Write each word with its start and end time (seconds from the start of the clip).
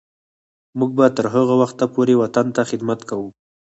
موږ 0.77 0.91
به 0.97 1.05
تر 1.17 1.25
هغه 1.35 1.53
وخته 1.61 1.85
پورې 1.93 2.13
وطن 2.21 2.47
ته 2.55 2.61
خدمت 2.69 2.99
کوو. 3.09 3.27